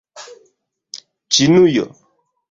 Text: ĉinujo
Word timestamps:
ĉinujo 1.37 1.85